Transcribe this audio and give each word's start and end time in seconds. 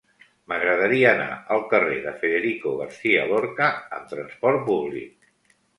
M'agradaria 0.51 1.09
anar 1.17 1.27
al 1.57 1.61
carrer 1.75 1.99
de 2.07 2.15
Federico 2.23 2.75
García 2.81 3.29
Lorca 3.35 3.71
amb 4.01 4.13
trasport 4.17 4.71
públic. 4.73 5.35